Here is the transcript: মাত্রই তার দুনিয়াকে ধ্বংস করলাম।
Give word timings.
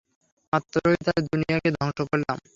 মাত্রই 0.53 0.97
তার 1.05 1.19
দুনিয়াকে 1.27 1.69
ধ্বংস 1.77 1.97
করলাম। 2.11 2.37